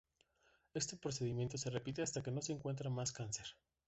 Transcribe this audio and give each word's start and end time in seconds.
Este 0.73 0.97
procedimiento 0.97 1.59
se 1.59 1.69
repite 1.69 2.01
hasta 2.01 2.23
que 2.23 2.31
no 2.31 2.41
se 2.41 2.53
encuentra 2.53 2.89
más 2.89 3.11
cáncer. 3.11 3.45